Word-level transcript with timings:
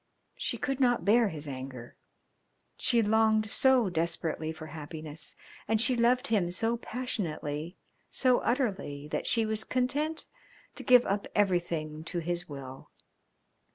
She 0.35 0.57
could 0.57 0.79
not 0.79 1.05
bear 1.05 1.27
his 1.29 1.47
anger. 1.47 1.95
She 2.75 3.03
longed 3.03 3.51
so 3.51 3.87
desperately 3.87 4.51
for 4.51 4.65
happiness, 4.65 5.35
and 5.67 5.79
she 5.79 5.95
loved 5.95 6.29
him 6.29 6.49
so 6.49 6.77
passionately, 6.77 7.77
so 8.09 8.39
utterly, 8.39 9.07
that 9.09 9.27
she 9.27 9.45
was 9.45 9.63
content 9.63 10.25
to 10.73 10.81
give 10.81 11.05
up 11.05 11.27
everything 11.35 12.03
to 12.05 12.17
his 12.17 12.49
will. 12.49 12.89